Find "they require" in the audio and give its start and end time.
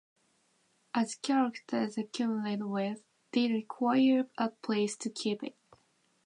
3.33-4.27